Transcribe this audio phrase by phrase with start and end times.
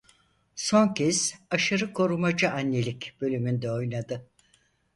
[0.55, 4.27] Son kez "Aşırı Korumacı Annelik" bölümünde oynadı.